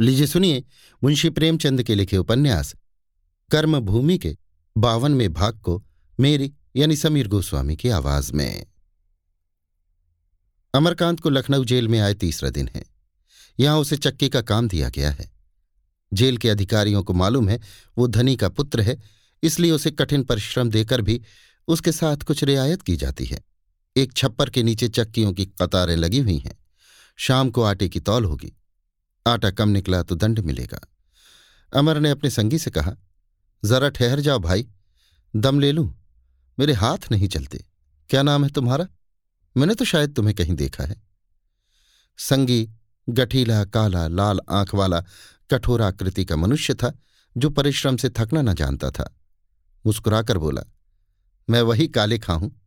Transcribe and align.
लीजिए 0.00 0.26
सुनिए 0.26 0.64
मुंशी 1.04 1.30
प्रेमचंद 1.30 1.82
के 1.82 1.94
लिखे 1.94 2.16
उपन्यास, 2.16 2.74
कर्मभूमि 3.50 4.18
के 4.18 4.36
बावनवें 4.78 5.32
भाग 5.32 5.58
को 5.58 5.84
मेरी 6.20 6.54
यानी 6.76 6.96
समीर 6.96 7.28
गोस्वामी 7.28 7.76
की 7.76 7.88
आवाज़ 7.88 8.32
में। 8.32 8.66
अमरकांत 10.74 11.20
को 11.20 11.30
लखनऊ 11.30 11.64
जेल 11.64 11.88
में 11.88 12.00
आए 12.00 12.14
तीसरा 12.14 12.50
दिन 12.50 12.68
है। 12.68 12.84
यहाँ 13.60 13.78
उसे 13.78 13.96
चक्की 13.96 14.28
का 14.28 14.40
काम 14.40 14.68
दिया 14.68 14.88
गया 14.88 15.10
है। 15.10 15.32
जेल 16.12 16.36
के 16.36 16.50
अधिकारियों 16.50 17.02
को 17.02 17.12
मालूम 17.12 17.48
है, 17.48 17.60
वो 17.98 18.06
धनी 18.06 18.36
का 18.36 18.48
पुत्र 18.48 18.80
है, 18.80 18.98
इसलिए 19.42 19.70
उसे 19.70 19.90
कठिन 19.90 20.22
परिश्रम 20.22 20.70
देकर 20.70 21.02
भी 21.02 21.22
उसके 21.68 21.92
साथ 21.92 22.16
कुछ 22.16 22.44
रियायत 22.44 22.82
की 22.82 22.96
जाती 22.96 23.24
है। 23.24 23.44
एक 23.96 24.12
छप्पर 24.12 24.50
के 24.50 24.62
नीचे 24.62 24.88
चक्कियों 24.88 25.32
की 25.32 25.46
कतारें 25.46 25.96
लगी 25.96 26.18
हुई 26.18 26.38
हैं। 26.38 26.58
शाम 27.16 27.50
को 27.50 27.62
आटे 27.62 27.88
की 27.88 28.00
तौल 28.00 28.24
होगी। 28.24 28.52
आटा 29.26 29.50
कम 29.50 29.68
निकला 29.68 30.02
तो 30.02 30.14
दंड 30.14 30.38
मिलेगा। 30.38 30.80
अमर 31.74 31.98
ने 32.00 32.10
अपने 32.10 32.30
संगी 32.30 32.58
से 32.58 32.70
कहा, 32.70 32.92
जरा 33.64 33.88
ठहर 33.88 34.20
जाओ 34.20 34.38
भाई, 34.38 34.68
दम 35.36 35.60
ले 35.60 35.72
लूँ। 35.72 35.94
मेरे 36.58 36.72
हाथ 36.72 36.98
नहीं 37.10 37.28
चलते। 37.28 37.64
क्या 38.10 38.22
नाम 38.22 38.44
है 38.44 38.50
तुम्हारा? 38.50 38.86
मैंने 39.56 39.74
तो 39.74 39.84
शायद 39.84 40.14
तुम्हें 40.14 40.34
कहीं 40.36 40.54
देखा 40.54 40.84
है। 40.84 41.02
संगी, 42.18 42.70
गठीला, 43.08 43.64
काला, 43.64 44.08
लाल 44.08 44.40
आँख 44.50 44.74
वाला, 44.74 45.04
कठोर 45.50 45.82
आकृति 45.82 46.24
का 46.24 46.36
मनुष्य 46.36 46.74
था, 46.74 46.98
जो 47.36 47.50
परिश्रम 47.50 47.96
से 47.96 48.10
थकना 48.10 48.42
न 48.42 48.54
जानता 48.54 48.90
था। 48.90 49.16
मुस्कुराकर 49.86 50.38
बोला, 50.38 50.62
मैं 51.50 51.62
वही 51.62 51.88
काले 51.88 52.18
खा 52.18 52.32
हूँ, 52.32 52.60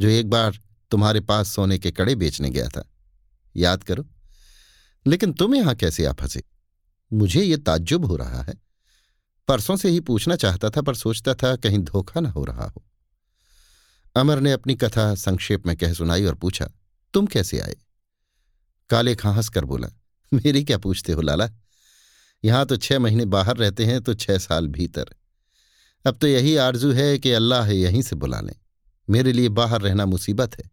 जो 0.00 0.08
एक 0.08 0.30
बार 0.30 0.58
तुम्हारे 0.90 1.20
पास 1.20 1.48
सोने 1.48 1.78
के 1.78 1.90
कड़े 1.90 2.14
बेचने 2.14 2.50
गया 2.50 2.68
था। 2.68 2.92
याद 3.56 3.84
करो 3.84 4.06
लेकिन 5.06 5.32
तुम 5.32 5.54
यहाँ 5.54 5.74
कैसे 5.74 6.04
आ 6.06 6.12
फंसे? 6.12 6.42
मुझे 7.10 7.42
ये 7.42 7.56
ताज्जुब 7.56 8.04
हो 8.04 8.16
रहा 8.16 8.42
है। 8.42 8.54
परसों 9.48 9.76
से 9.76 9.88
ही 9.88 10.00
पूछना 10.00 10.36
चाहता 10.36 10.70
था, 10.70 10.82
पर 10.82 10.94
सोचता 10.94 11.34
था 11.34 11.54
कहीं 11.56 11.78
धोखा 11.78 12.20
ना 12.20 12.30
हो 12.30 12.44
रहा 12.44 12.66
हो। 12.66 12.82
अमर 14.16 14.40
ने 14.40 14.52
अपनी 14.52 14.74
कथा 14.74 15.14
संक्षेप 15.14 15.66
में 15.66 15.76
कह 15.76 15.92
सुनाई 15.92 16.24
और 16.24 16.34
पूछा, 16.34 16.68
तुम 17.14 17.26
कैसे 17.26 17.58
आए? 17.60 17.76
काले 18.90 19.14
खां 19.14 19.34
हंसकर 19.34 19.64
बोला, 19.64 19.88
मेरी 20.32 20.64
क्या 20.64 20.78
पूछते 20.78 21.12
हो 21.12 21.22
लाला? 21.22 21.48
यहाँ 22.44 22.66
तो 22.66 22.76
छह 22.76 22.98
महीने 22.98 23.24
बाहर 23.24 23.56
रहते 23.56 23.84
हैं 23.84 24.00
तो 24.00 24.14
छह 24.14 24.38
साल 24.38 24.66
भीतर। 24.68 25.14
अब 26.04 26.16
तो 26.16 26.26
यही 26.26 26.54
आरज़ू 26.56 26.92
है 26.92 27.18
कि 27.18 27.32
अल्लाह 27.32 27.70
यहीं 27.70 28.02
से 28.02 28.16
बुला 28.16 28.40
लें। 28.40 28.54
मेरे 29.08 29.32
लिए 29.32 29.48
बाहर 29.48 29.80
रहना 29.80 30.06
मुसीबत 30.06 30.58
है। 30.58 30.70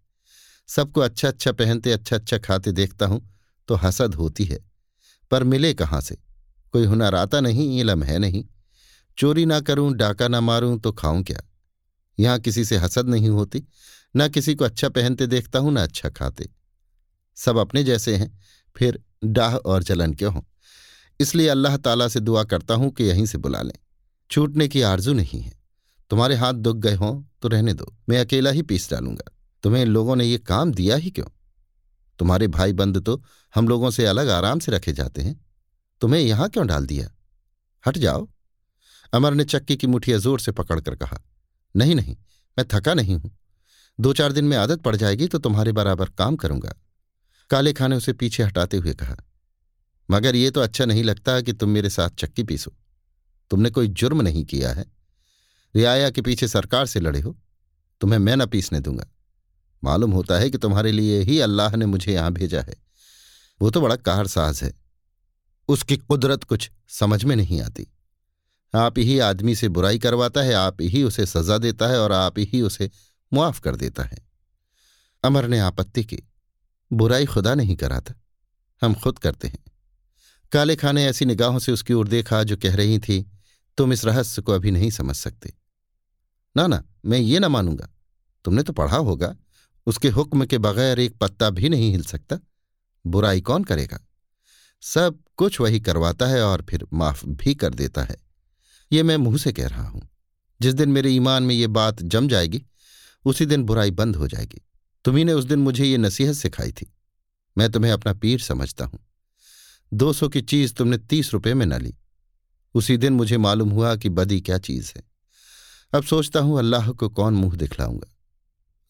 सबको 0.70 1.02
अच्छा 1.02 1.28
अच्छा 1.28 1.52
पहनते 1.52 1.92
अच्छा 1.92 2.16
अच्छा 2.16 2.38
खाते 2.38 2.72
देखता 2.72 3.06
हूँ। 3.06 3.22
तो 3.70 3.76
हसद 3.76 4.16
होती 4.16 4.46
है। 4.46 4.60
पर 5.32 5.44
मिले 5.44 5.74
कहाँ 5.74 6.02
से? 6.02 6.18
कोई 6.74 6.86
हुनर 6.86 7.16
आता 7.16 7.40
नहीं 7.40 7.80
इलम 7.80 8.04
है 8.04 8.20
नहीं। 8.20 8.46
चोरी 9.18 9.46
ना 9.46 9.60
करूँ, 9.60 9.94
डाका 9.94 10.28
ना 10.28 10.42
मारूं 10.42 10.78
तो 10.78 10.92
खाऊं 10.92 11.24
क्या? 11.24 11.40
यहाँ 12.20 12.40
किसी 12.40 12.66
से 12.66 12.78
हसद 12.78 13.10
नहीं 13.10 13.30
होती। 13.30 13.64
ना 14.16 14.28
किसी 14.28 14.56
को 14.56 14.66
अच्छा 14.66 14.90
पहनते 14.90 15.28
देखता 15.28 15.60
हूँ, 15.60 15.72
ना 15.72 15.84
अच्छा 15.84 16.10
खाते। 16.10 16.50
सब 17.36 17.58
अपने 17.58 17.84
जैसे 17.84 18.16
हैं। 18.16 18.40
फिर 18.76 19.04
डाह 19.24 19.56
और 19.56 19.84
जलन 19.84 20.14
क्यों 20.14 20.34
हो? 20.34 20.46
इसलिए 21.20 21.48
अल्लाह 21.48 21.78
ताला 21.78 22.08
से 22.08 22.20
दुआ 22.20 22.44
करता 22.44 22.74
हूँ 22.74 22.92
कि 22.92 23.04
यहीं 23.04 23.26
से 23.26 23.38
बुला 23.38 23.62
लें। 23.62 23.76
छूटने 24.32 24.68
की 24.68 24.82
आरज़ू 24.82 25.14
नहीं 25.14 25.42
है। 25.42 25.54
तुम्हारे 26.10 26.36
हाथ 26.36 26.54
दुख 26.54 26.78
गए 26.78 26.96
हों 26.96 27.24
तो 27.42 27.48
रहने 27.48 27.74
दो। 27.74 27.94
मैं 28.10 28.20
अकेला 28.20 28.50
ही 28.50 28.62
पीस 28.62 28.90
डालूँगा। 28.92 29.32
तुम्हें 29.64 29.86
लोगों 29.86 30.16
ने 30.16 30.26
ये 30.26 30.38
काम 30.38 30.74
दिया 30.74 30.96
ही 30.96 31.10
क्यों? 31.10 31.28
तुम्हारे 32.20 32.48
भाई 32.48 32.74
बंद 32.74 33.02
तो 33.02 33.24
हम 33.54 33.68
लोगों 33.68 33.90
से 33.92 34.06
अलग 34.06 34.30
आराम 34.30 34.60
से 34.60 34.72
रखे 34.72 34.94
जाते 34.94 35.22
हैं। 35.22 35.40
तुम्हें 36.02 36.22
यहाँ 36.22 36.50
क्यों 36.50 36.66
डाल 36.68 36.86
दिया? 36.86 37.10
हट 37.84 37.98
जाओ। 37.98 38.28
अमर 39.14 39.34
ने 39.34 39.44
चक्की 39.46 39.76
की 39.76 39.88
मुठिया 39.88 40.18
ज़ोर 40.20 40.40
से 40.40 40.52
पकड़कर 40.54 40.96
कहा, 40.96 41.20
नहीं 41.76 41.96
नहीं, 41.96 42.16
मैं 42.58 42.66
थका 42.70 42.94
नहीं 42.94 43.16
हूँ। 43.16 43.32
दो 44.00 44.14
चार 44.14 44.32
दिन 44.32 44.46
में 44.46 44.56
आदत 44.58 44.82
पड़ 44.82 44.96
जाएगी 44.96 45.28
तो 45.28 45.38
तुम्हारे 45.40 45.72
बराबर 45.74 46.10
काम 46.12 46.36
करूँगा। 46.36 46.74
काले 47.50 47.74
खाने 47.74 47.96
उसे 47.96 48.14
पीछे 48.14 48.44
हटाते 48.44 48.78
हुए 48.78 48.94
कहा, 48.96 49.16
मगर 50.10 50.36
ये 50.36 50.52
तो 50.52 50.62
अच्छा 50.62 50.86
नहीं 50.86 51.04
लगता 51.04 51.40
कि 51.42 51.54
तुम 51.54 51.70
मेरे 51.70 51.90
साथ 51.90 52.10
चक्की 52.18 52.44
पीसो। 52.44 52.72
तुमने 53.52 53.70
कोई 53.70 53.88
जुर्म 53.90 54.22
नहीं 54.22 54.44
किया 54.46 54.72
है। 54.72 54.86
रियाया 55.76 56.10
के 56.10 56.22
पीछे 56.22 56.48
सरकार 56.48 56.86
से 56.86 57.00
लड़े 57.00 57.20
हो। 57.20 57.36
तुम्हें 58.02 58.20
मैं 58.20 58.36
न 58.36 58.46
पीसने 58.48 58.80
दूँगा। 58.80 59.06
मालूम 59.84 60.12
होता 60.12 60.38
है 60.40 60.50
कि 60.50 60.58
तुम्हारे 60.58 60.92
लिए 60.92 61.20
ही 61.22 61.40
अल्लाह 61.42 61.76
ने 61.76 61.86
मुझे 61.88 62.14
यहाँ 62.14 62.32
भेजा 62.34 62.62
है। 62.62 62.76
वो 63.62 63.70
तो 63.70 63.82
बड़ा 63.82 63.96
कारसाज 63.96 64.64
है। 64.64 64.74
उसकी 65.68 65.98
कुदरत 65.98 66.44
कुछ 66.44 66.72
समझ 66.88 67.24
में 67.24 67.36
नहीं 67.36 67.62
आती। 67.62 67.88
आप 68.76 69.00
ही 69.00 69.20
आदमी 69.20 69.56
से 69.56 69.70
बुराई 69.70 70.00
करवाता 70.00 70.42
है, 70.42 70.54
आप 70.54 70.78
ही 70.82 71.04
उसे 71.04 71.26
सजा 71.26 71.58
देता 71.58 71.88
है 71.88 72.00
और 72.00 72.12
आप 72.12 72.34
ही 72.38 72.62
उसे 72.62 72.92
मुआफ 73.34 73.60
कर 73.60 73.76
देता 73.76 74.04
है। 74.04 74.18
अमर 75.24 75.48
ने 75.48 75.60
आपत्ति 75.60 76.04
की। 76.04 76.20
बुराई 76.94 77.26
खुदा 77.26 77.56
नहीं 77.56 77.76
कराता। 77.76 78.14
हम 78.82 78.94
खुद 78.94 79.20
करते 79.20 79.48
हैं। 79.48 79.60
काले 80.52 80.76
खाने 80.76 81.06
ऐसी 81.06 81.26
निगाहों 81.26 81.60
से 81.60 81.72
उसकी 81.72 81.94
ओर 81.94 82.08
देखा 82.08 82.44
जो 82.44 82.58
कह 82.58 82.76
रही 82.76 83.00
थी, 83.00 83.32
तुम 83.78 83.94
इस 83.94 84.06
रहस्य 84.06 84.42
को 84.42 84.52
अभी 84.52 84.72
नहीं 84.72 84.92
समझ 84.92 85.16
सकते। 85.16 85.54
ना 86.58 86.68
ना, 86.68 86.84
मैं 87.06 87.20
ये 87.20 87.40
ना 87.40 87.50
मानूँगा। 87.50 87.90
तुमने 88.46 88.64
तो 88.64 88.74
पढ़ा 88.74 88.98
होगा। 88.98 89.36
उसके 89.86 90.10
हुक्म 90.10 90.46
के 90.46 90.58
बगैर 90.58 91.00
एक 91.00 91.18
पत्ता 91.18 91.50
भी 91.50 91.70
नहीं 91.70 91.92
हिल 91.92 92.04
सकता। 92.04 92.40
बुराई 93.08 93.42
कौन 93.42 93.64
करेगा? 93.64 94.00
सब 94.82 95.20
कुछ 95.38 95.60
वही 95.62 95.80
करवाता 95.80 96.28
है 96.28 96.44
और 96.44 96.66
फिर 96.70 96.88
माफ़ 96.94 97.26
भी 97.26 97.56
कर 97.56 97.74
देता 97.74 98.04
है। 98.04 98.16
ये 98.92 99.04
मैं 99.04 99.18
मुँह 99.18 99.38
से 99.38 99.54
कह 99.54 99.68
रहा 99.68 99.88
हूँ। 99.88 100.10
जिस 100.62 100.74
दिन 100.74 100.90
मेरे 100.90 101.10
ईमान 101.10 101.44
में 101.44 101.56
ये 101.56 101.68
बात 101.68 102.02
जम 102.04 102.28
जाएगी, 102.28 102.66
उसी 103.26 103.46
दिन 103.46 103.64
बुराई 103.64 103.92
बंद 103.92 104.16
हो 104.16 104.28
जाएगी। 104.28 104.62
तुम्ही 105.06 105.24
ने 105.24 105.34
उस 105.34 105.46
दिन 105.46 105.60
मुझे 105.60 105.86
ये 105.86 105.98
नसीहत 105.98 106.36
सिखाई 106.36 106.72
थी। 106.72 106.94
मैं 107.58 107.72
तुम्हें 107.72 107.92
अपना 107.92 108.14
पीर 108.14 108.40
समझता 108.40 108.86
हूँ। 108.86 109.00
दो 109.94 110.14
सौ 110.14 110.30
की 110.30 110.42
चीज़ 110.42 110.74
तुमने 110.74 110.98
तीस 110.98 111.34
रुपये 111.34 111.54
में 111.54 111.66
न 111.66 111.82
ली। 111.82 111.94
उसी 112.74 112.98
दिन 112.98 113.14
मुझे 113.14 113.38
मालूम 113.38 113.70
हुआ 113.70 113.96
कि 113.96 114.10
बदी 114.10 114.42
क्या 114.42 114.58
चीज़ 114.58 114.94
है। 114.96 115.04
अब 115.94 116.04
सोचता 116.04 116.40
हूँ 116.40 116.60
अल्लाह 116.60 116.92
को 116.92 117.10
कौन 117.10 117.34
मुँह 117.34 117.56
दिखलाऊँगा? 117.56 118.16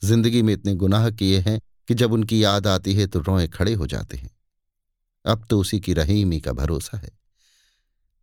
ज़िंदगी 0.03 0.41
में 0.41 0.53
इतने 0.53 0.75
गुनाह 0.75 1.09
किए 1.09 1.39
हैं 1.39 1.61
कि 1.89 1.95
जब 1.95 2.13
उनकी 2.13 2.43
याद 2.43 2.67
आती 2.67 2.93
है 2.93 3.07
तो 3.07 3.19
रोए 3.19 3.47
खड़े 3.47 3.73
हो 3.73 3.87
जाते 3.87 4.17
हैं। 4.17 4.31
अब 5.25 5.45
तो 5.49 5.59
उसी 5.59 5.79
की 5.79 5.93
रहीमी 5.93 6.41
का 6.41 6.51
भरोसा 6.51 6.97
है। 6.97 7.09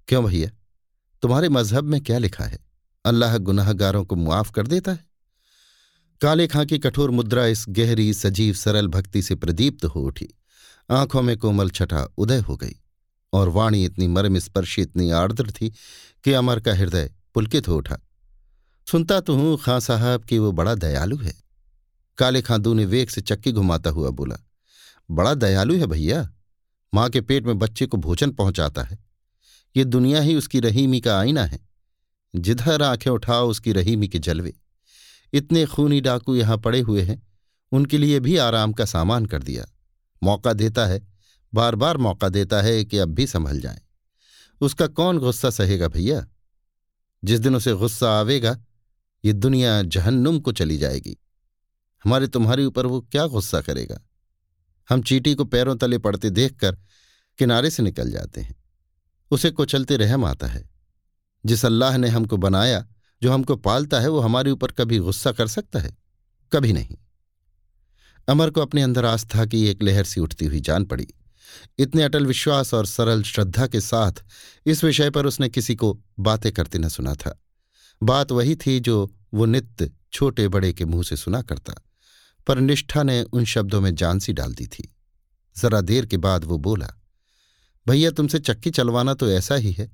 क्यों 0.09 0.25
भैया? 0.25 0.51
तुम्हारे 1.23 1.49
मज़हब 1.49 1.85
में 1.85 2.01
क्या 2.01 2.19
लिखा 2.19 2.45
है? 2.45 2.59
अल्लाह 3.05 3.39
गुनाहगारों 3.39 4.05
को 4.05 4.17
मुआफ 4.17 4.51
कर 4.51 4.67
देता 4.67 4.93
है? 4.93 5.05
काले 6.21 6.47
खां 6.47 6.67
की 6.67 6.79
कठोर 6.79 7.11
मुद्रा 7.11 7.47
इस 7.47 7.65
गहरी, 7.69 8.15
सजीव, 8.15 8.55
सरल 8.55 8.89
भक्ति 8.89 9.23
से 9.23 9.35
प्रदीप्त 9.35 9.85
हो 9.85 10.01
उठी। 10.01 10.29
आँखों 10.91 11.23
में 11.23 11.39
कोमल 11.39 11.71
छठा 11.71 12.09
उदय 12.19 12.39
हो 12.39 12.57
गई 12.57 12.77
और 13.33 13.49
वाणी 13.49 13.85
इतनी 13.85 14.07
मर्म 14.07 14.39
स्पर्शी 14.39 14.83
इतनी 14.83 15.11
आर्द्र 15.11 15.51
थी 15.51 15.73
कि 16.25 16.33
अमर 16.33 16.61
का 16.61 16.75
हृदय 16.75 17.15
पुलकित 17.35 17.69
हो 17.69 17.77
उठा। 17.77 17.99
सुनता 18.91 19.21
तो 19.21 19.35
हूँ 19.35 19.59
खां 19.59 19.81
साहब 19.81 20.25
कि 20.25 20.39
वो 20.39 20.53
बड़ा 20.53 20.75
दयालु 20.75 21.17
है। 21.17 21.46
काले 22.19 22.43
खां 22.43 22.75
ने 22.75 22.85
वेग 22.85 23.09
से 23.09 23.21
चक्की 23.21 23.53
घुमाता 23.53 23.91
हुआ 23.91 24.11
बोला, 24.11 24.37
बड़ा 25.11 25.35
दयालु 25.35 25.77
है 25.77 25.87
भैया। 25.87 26.33
माँ 26.95 27.11
के 27.11 27.21
पेट 27.21 27.45
में 27.45 27.59
बच्चे 27.59 27.87
को 27.87 27.97
भोजन 27.97 28.31
पहुंचाता 28.31 28.83
है। 28.83 28.99
ये 29.77 29.85
दुनिया 29.85 30.21
ही 30.21 30.35
उसकी 30.35 30.61
रहीमी 30.61 31.01
का 31.01 31.21
आईना 31.21 31.45
है। 31.45 31.69
जिधर 32.37 32.83
आँखें 32.83 33.11
उठाओ, 33.11 33.49
उसकी 33.49 33.73
रहीमी 33.73 34.09
के 34.09 34.19
जलवे। 34.19 34.57
इतने 35.33 35.67
खूनी 35.67 36.01
डाकू 36.01 36.35
यहाँ 36.35 36.59
पड़े 36.59 36.81
हुए 36.81 37.03
हैं। 37.03 37.29
उनके 37.73 37.99
लिए 37.99 38.21
भी 38.21 38.37
आराम 38.37 38.73
का 38.73 38.85
सामान 38.85 39.27
कर 39.27 39.43
दिया। 39.43 39.67
मौका 40.23 40.53
देता 40.53 40.87
है 40.87 41.09
बार 41.55 41.75
बार 41.75 41.97
मौका 41.97 42.29
देता 42.29 42.63
है 42.63 42.85
कि 42.85 42.99
अब 42.99 43.09
भी 43.09 43.27
संभल 43.27 43.61
जाए। 43.61 43.81
उसका 44.61 44.87
कौन 44.87 45.19
गुस्सा 45.19 45.51
सहेगा 45.51 45.89
भैया? 45.89 46.29
जिस 47.25 47.41
दिन 47.41 47.57
उसे 47.57 47.73
गुस्सा 47.73 48.21
आवेगा, 48.21 48.61
ये 49.25 49.33
दुनिया 49.33 49.83
जहन्नुम 49.83 50.41
को 50.41 50.53
चली 50.53 50.79
जाएगी। 50.79 51.17
हमारे 52.07 52.27
तुम्हारे 52.29 52.65
ऊपर 52.65 52.87
वो 52.87 53.01
क्या 53.01 53.27
गुस्सा 53.27 53.61
करेगा? 53.61 54.01
हम 54.91 55.03
चीटी 55.03 55.35
को 55.35 55.45
पैरों 55.45 55.77
तले 55.77 55.99
पड़ते 55.99 56.31
देखकर 56.31 56.73
किनारे 57.39 57.71
से 57.71 57.83
निकल 57.83 58.11
जाते 58.11 58.41
हैं। 58.41 58.65
उसे 59.31 59.51
कुचलते 59.51 59.97
रहम 59.97 60.25
आता 60.25 60.47
है। 60.47 60.71
जिस 61.47 61.65
अल्लाह 61.65 61.97
ने 61.97 62.09
हमको 62.09 62.37
बनाया, 62.37 62.87
जो 63.23 63.33
हमको 63.33 63.57
पालता 63.57 64.01
है, 64.01 64.09
वो 64.09 64.21
हमारे 64.21 64.51
ऊपर 64.51 64.73
कभी 64.73 64.99
गुस्सा 64.99 65.33
कर 65.33 65.47
सकता 65.47 65.79
है? 65.79 65.97
कभी 66.53 66.73
नहीं। 66.73 66.97
अमर 68.29 68.51
को 68.51 68.61
अपने 68.61 68.83
अंदर 68.83 69.05
आस्था 69.05 69.47
की 69.47 69.69
एक 69.69 69.83
लहर 69.83 70.05
सी 70.05 70.21
उठती 70.21 70.47
हुई 70.47 70.61
जान 70.61 70.85
पड़ी। 70.85 71.09
इतने 71.79 72.03
अटल 72.03 72.27
विश्वास 72.27 72.75
और 72.75 72.87
सरल 72.87 73.23
श्रद्धा 73.23 73.67
के 73.67 73.81
साथ 73.81 74.13
इस 74.67 74.85
विषय 74.85 75.11
पर 75.11 75.27
उसने 75.27 75.49
किसी 75.49 75.75
को 75.75 76.01
बातें 76.21 76.53
करते 76.53 76.79
न 76.79 76.89
सुना 76.89 77.15
था। 77.15 77.43
बात 78.03 78.33
वही 78.33 78.57
थी 78.57 78.81
जो 78.81 79.15
वो 79.35 79.45
नित्य 79.45 79.91
छोटे 80.13 80.49
बड़े 80.49 80.73
के 80.73 80.85
मुँह 80.85 81.03
से 81.03 81.17
सुना 81.17 81.43
करता। 81.43 81.75
पर 82.47 82.59
निष्ठा 82.61 83.03
ने 83.03 83.23
उन 83.23 83.45
शब्दों 83.45 83.81
में 83.81 83.95
जान 83.95 84.19
सी 84.19 84.33
डाल 84.33 84.55
दी 84.55 84.67
थी। 84.67 84.95
जरा 85.57 85.81
देर 85.81 86.07
के 86.07 86.17
बाद 86.17 86.45
वो 86.45 86.59
बोला, 86.59 86.89
भैया, 87.89 88.11
तुमसे 88.11 88.39
चक्की 88.39 88.71
चलवाना 88.71 89.15
तो 89.15 89.31
ऐसा 89.31 89.55
ही 89.55 89.73
है, 89.73 89.91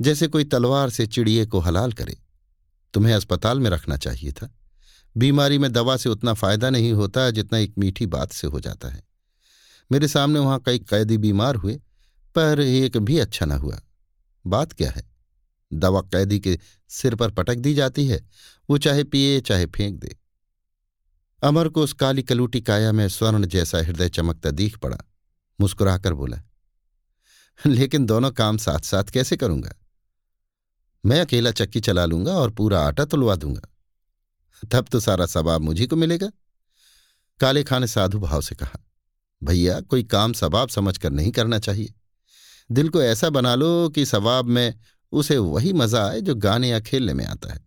जैसे 0.00 0.26
कोई 0.26 0.44
तलवार 0.44 0.90
से 0.90 1.06
चिड़िए 1.06 1.46
को 1.46 1.58
हलाल 1.58 1.92
करे। 1.92 2.16
तुम्हें 2.94 3.14
अस्पताल 3.14 3.60
में 3.60 3.70
रखना 3.70 3.96
चाहिए 3.96 4.32
था। 4.32 4.54
बीमारी 5.16 5.58
में 5.58 5.72
दवा 5.72 5.96
से 5.96 6.08
उतना 6.08 6.34
फ़ायदा 6.34 6.70
नहीं 6.70 6.92
होता 6.92 7.30
जितना 7.30 7.58
एक 7.58 7.74
मीठी 7.78 8.06
बात 8.06 8.32
से 8.32 8.46
हो 8.46 8.60
जाता 8.60 8.88
है। 8.88 9.02
मेरे 9.92 10.08
सामने 10.08 10.38
वहाँ 10.38 10.62
कई 10.66 10.78
कैदी 10.78 11.18
बीमार 11.18 11.54
हुए, 11.54 11.74
पर 12.34 12.60
एक 12.60 12.96
भी 12.96 13.18
अच्छा 13.18 13.46
न 13.46 13.52
हुआ। 13.52 13.80
बात 14.46 14.72
क्या 14.72 14.90
है? 14.90 15.10
दवा 15.72 16.00
कैदी 16.00 16.40
के 16.40 16.58
सिर 16.88 17.14
पर 17.14 17.30
पटक 17.30 17.54
दी 17.54 17.74
जाती 17.74 18.06
है, 18.06 18.20
वो 18.70 18.78
चाहे 18.78 19.04
पिए 19.04 19.40
चाहे 19.40 19.66
फेंक 19.66 19.98
दे। 20.00 20.16
अमर 21.42 21.68
को 21.68 21.82
उस 21.82 21.92
काली 21.92 22.22
कलूटी 22.22 22.60
काया 22.60 22.92
में 22.92 23.08
स्वर्ण 23.08 23.46
जैसा 23.46 23.78
हृदय 23.78 24.08
चमकता 24.08 24.50
दीख 24.50 24.76
पड़ा। 24.78 24.98
मुस्कुराकर 25.58 26.14
बोला, 26.14 26.40
लेकिन 27.60 28.06
दोनों 28.06 28.30
काम 28.30 28.56
साथ 28.56 28.80
साथ 28.80 29.04
कैसे 29.04 29.36
करूँगा? 29.36 29.74
मैं 31.04 31.20
अकेला 31.20 31.50
चक्की 31.52 31.80
चला 31.80 32.04
लूँगा 32.04 32.32
और 32.32 32.50
पूरा 32.50 32.80
आटा 32.80 33.04
तुलवा 33.04 33.36
दूँगा। 33.36 33.68
तब 34.62 34.86
तो 34.92 35.00
सारा 35.00 35.26
सबाब 35.26 35.60
मुझी 35.60 35.86
को 35.86 35.96
मिलेगा। 35.96 36.30
काले 37.40 37.62
खां 37.64 37.80
ने 37.80 37.86
साधु 37.86 38.18
भाव 38.18 38.40
से 38.40 38.54
कहा, 38.54 38.78
भैया, 39.42 39.80
कोई 39.80 40.02
काम 40.04 40.32
सबाब 40.32 40.68
समझकर 40.68 41.10
नहीं 41.10 41.30
करना 41.32 41.58
चाहिए। 41.58 41.94
दिल 42.70 42.88
को 42.88 43.02
ऐसा 43.02 43.30
बना 43.30 43.54
लो 43.54 43.88
कि 43.88 44.04
सवाब 44.06 44.46
में 44.46 44.74
उसे 45.12 45.38
वही 45.38 45.72
मज़ा 45.72 46.06
आए 46.08 46.20
जो 46.20 46.34
गाने 46.36 46.68
या 46.68 46.80
खेलने 46.80 47.14
में 47.14 47.24
आता 47.26 47.52
है। 47.52 47.64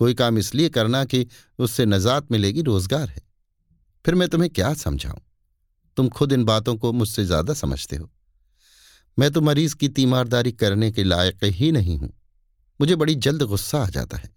कोई 0.00 0.14
काम 0.14 0.38
इसलिए 0.38 0.68
करना 0.68 1.04
कि 1.04 1.26
उससे 1.58 1.86
नजात 1.86 2.30
मिलेगी, 2.32 2.62
रोज़गार 2.62 3.08
है। 3.08 3.22
फिर 4.04 4.14
मैं 4.14 4.28
तुम्हें 4.28 4.50
क्या 4.50 4.74
समझाऊं? 4.74 5.18
तुम 5.96 6.08
खुद 6.08 6.32
इन 6.32 6.44
बातों 6.44 6.76
को 6.76 6.92
मुझसे 6.92 7.24
ज़्यादा 7.24 7.54
समझते 7.54 7.96
हो। 7.96 8.10
मैं 9.18 9.30
तो 9.30 9.40
मरीज़ 9.40 9.74
की 9.76 9.88
तीमारदारी 9.88 10.52
करने 10.52 10.90
के 10.92 11.04
लायक 11.04 11.44
ही 11.44 11.72
नहीं 11.72 11.98
हूँ। 11.98 12.12
मुझे 12.80 12.96
बड़ी 12.96 13.14
जल्द 13.14 13.42
गुस्सा 13.42 13.78
आ 13.78 13.88
जाता 13.88 14.16
है। 14.16 14.30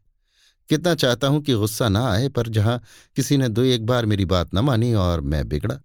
कितना 0.69 0.95
चाहता 0.95 1.27
हूँ 1.27 1.41
कि 1.41 1.53
गुस्सा 1.53 1.89
ना 1.89 2.05
आए, 2.07 2.29
पर 2.29 2.47
जहाँ 2.47 2.81
किसी 3.15 3.37
ने 3.37 3.49
दो 3.49 3.63
एक 3.63 3.85
बार 3.85 4.05
मेरी 4.05 4.25
बात 4.25 4.53
न 4.55 4.59
मानी 4.59 4.93
और 4.93 5.21
मैं 5.21 5.47
बिगड़ा। 5.49 5.79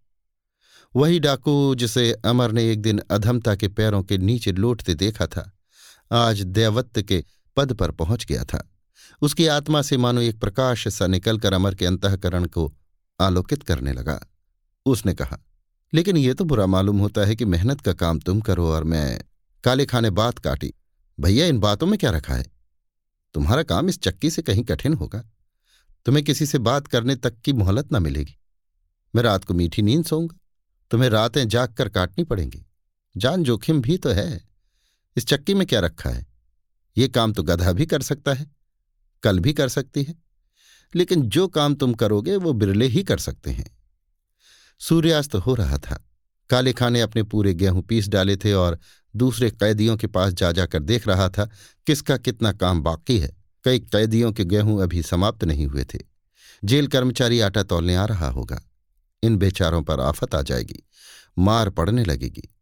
वही 0.94 1.18
डाकू 1.20 1.74
जिसे 1.74 2.12
अमर 2.24 2.52
ने 2.52 2.70
एक 2.72 2.82
दिन 2.82 3.00
अधमता 3.10 3.54
के 3.54 3.68
पैरों 3.68 4.02
के 4.02 4.18
नीचे 4.18 4.52
लौटते 4.52 4.94
देखा 4.94 5.26
था, 5.26 5.50
आज 6.12 6.42
देवत्त 6.42 7.00
के 7.00 7.24
पद 7.56 7.72
पर 7.72 7.90
पहुँच 7.90 8.24
गया 8.24 8.44
था। 8.44 8.62
उसकी 9.22 9.46
आत्मा 9.46 9.82
से 9.82 9.96
मानो 9.96 10.20
एक 10.20 10.40
प्रकाश 10.40 10.88
सा 10.88 11.06
निकलकर 11.06 11.52
अमर 11.52 11.74
के 11.74 11.86
अंतकरण 11.86 12.44
को 12.44 12.74
आलोकित 13.20 13.62
करने 13.62 13.92
लगा। 13.92 14.20
उसने 14.86 15.14
कहा, 15.14 15.38
लेकिन 15.94 16.16
ये 16.16 16.34
तो 16.34 16.44
बुरा 16.44 16.66
मालूम 16.66 16.98
होता 16.98 17.20
है 17.20 17.36
कि 17.36 17.44
मेहनत 17.44 17.80
का 17.80 17.92
काम 17.92 18.18
तुम 18.18 18.40
करो 18.40 18.68
और 18.68 18.84
मैं 18.84 19.20
काले 19.64 19.86
खाने 19.86 20.10
बात 20.10 20.38
काटी। 20.38 20.74
भैया, 21.20 21.46
इन 21.46 21.58
बातों 21.58 21.86
में 21.86 21.98
क्या 21.98 22.10
रखा 22.10 22.34
है? 22.34 22.46
तुम्हारा 23.34 23.62
काम 23.62 23.88
इस 23.88 23.98
चक्की 24.00 24.30
से 24.30 24.42
कहीं 24.42 24.64
कठिन 24.64 24.94
होगा। 24.94 25.24
तुम्हें 26.06 26.24
किसी 26.24 26.46
से 26.46 26.58
बात 26.58 26.86
करने 26.86 27.16
तक 27.16 27.40
की 27.40 27.52
मोहलत 27.52 27.92
न 27.92 28.02
मिलेगी। 28.02 28.36
मैं 29.16 29.22
रात 29.22 29.44
को 29.44 29.54
मीठी 29.54 29.82
नींद 29.82 30.04
सोऊँगा। 30.04 30.36
तुम्हें 30.90 31.10
रातें 31.10 31.48
जाग 31.48 31.72
कर 31.72 31.88
काटनी 31.88 32.24
पड़ेंगी। 32.24 32.66
जान 33.16 33.44
जोखिम 33.44 33.80
भी 33.82 33.96
तो 33.98 34.10
है। 34.10 34.44
इस 35.16 35.26
चक्की 35.26 35.54
में 35.54 35.66
क्या 35.66 35.80
रखा 35.80 36.10
है? 36.10 36.26
ये 36.98 37.08
काम 37.08 37.32
तो 37.32 37.42
गधा 37.42 37.72
भी 37.72 37.86
कर 37.86 38.02
सकता 38.02 38.32
है। 38.32 38.55
कल 39.22 39.38
भी 39.38 39.52
कर 39.52 39.68
सकती 39.68 40.02
है। 40.02 40.14
लेकिन 40.94 41.22
जो 41.22 41.48
काम 41.48 41.74
तुम 41.74 41.94
करोगे, 41.94 42.36
वो 42.36 42.52
बिरले 42.52 42.86
ही 42.86 43.02
कर 43.02 43.18
सकते 43.18 43.50
हैं। 43.50 43.78
सूर्यास्त 44.80 45.34
हो 45.34 45.54
रहा 45.54 45.78
था। 45.78 46.08
काले 46.50 46.72
खां 46.72 46.90
ने 46.90 47.00
अपने 47.00 47.22
पूरे 47.22 47.54
गेहूँ 47.54 47.82
पीस 47.82 48.08
डाले 48.08 48.36
थे 48.36 48.52
और 48.52 48.78
दूसरे 49.16 49.50
कैदियों 49.50 49.96
के 49.96 50.06
पास 50.06 50.32
जा 50.32 50.52
जाकर 50.52 50.82
देख 50.82 51.08
रहा 51.08 51.28
था, 51.28 51.50
किसका 51.86 52.16
कितना 52.16 52.52
काम 52.52 52.82
बाकी 52.82 53.18
है। 53.18 53.36
कई 53.64 53.78
कैदियों 53.78 54.32
के 54.32 54.44
गेहूँ 54.44 54.82
अभी 54.82 55.02
समाप्त 55.02 55.44
नहीं 55.44 55.66
हुए 55.66 55.84
थे। 55.84 55.98
जेल 56.64 56.86
कर्मचारी 56.86 57.40
आटा 57.40 57.62
तोलने 57.62 57.94
आ 57.94 58.04
रहा 58.04 58.28
होगा। 58.28 58.70
इन 59.22 59.36
बेचारों 59.36 59.82
पर 59.82 60.00
आफत 60.00 60.34
आ 60.34 60.42
जाएगी। 60.42 60.86
मार 61.38 61.70
पड़ने 61.70 62.04
लगेगी। 62.04 62.55